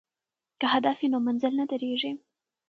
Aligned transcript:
که 0.59 0.65
هدف 0.73 0.97
وي 0.99 1.07
نو 1.13 1.19
مزل 1.27 1.53
نه 1.59 1.65
دریږي. 1.71 2.11